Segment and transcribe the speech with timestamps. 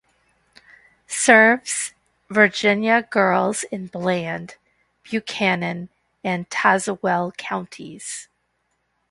[1.05, 1.93] Serves
[2.27, 4.55] Virginia girls in Bland,
[5.03, 5.89] Buchanan,
[6.23, 8.27] and Tazewell counties.